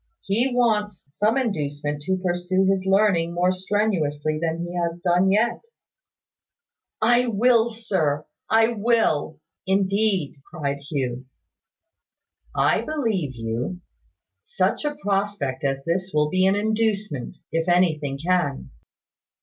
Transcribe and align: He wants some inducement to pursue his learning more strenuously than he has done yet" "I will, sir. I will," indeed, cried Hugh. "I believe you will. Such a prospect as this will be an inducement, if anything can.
He 0.23 0.51
wants 0.51 1.05
some 1.09 1.37
inducement 1.37 2.01
to 2.07 2.17
pursue 2.17 2.65
his 2.65 2.87
learning 2.87 3.35
more 3.35 3.51
strenuously 3.51 4.39
than 4.41 4.65
he 4.65 4.73
has 4.75 4.99
done 4.99 5.29
yet" 5.31 5.63
"I 7.19 7.27
will, 7.27 7.71
sir. 7.75 8.25
I 8.49 8.69
will," 8.69 9.39
indeed, 9.67 10.37
cried 10.49 10.79
Hugh. 10.89 11.27
"I 12.55 12.81
believe 12.83 13.35
you 13.35 13.55
will. 13.59 13.77
Such 14.41 14.85
a 14.85 14.95
prospect 14.95 15.63
as 15.63 15.85
this 15.85 16.09
will 16.15 16.31
be 16.31 16.47
an 16.47 16.55
inducement, 16.55 17.37
if 17.51 17.69
anything 17.69 18.17
can. 18.17 18.71